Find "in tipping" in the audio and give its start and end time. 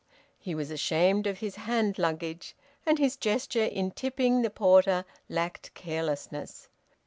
3.65-4.41